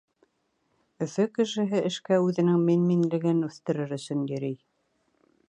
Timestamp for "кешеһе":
1.35-1.81